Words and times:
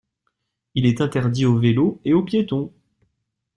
Il 0.73 0.87
est 0.87 0.99
interdit 0.99 1.45
aux 1.45 1.59
vélos 1.59 2.01
et 2.05 2.13
aux 2.15 2.23
piétons. 2.23 2.73